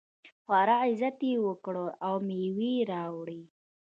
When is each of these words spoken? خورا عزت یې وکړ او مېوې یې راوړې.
خورا 0.43 0.77
عزت 0.85 1.17
یې 1.29 1.35
وکړ 1.47 1.75
او 2.05 2.13
مېوې 2.27 2.69
یې 2.77 2.87
راوړې. 2.91 3.41